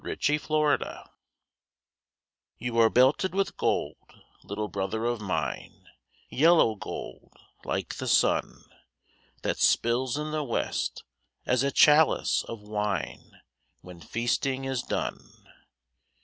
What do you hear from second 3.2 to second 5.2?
with gold, little brother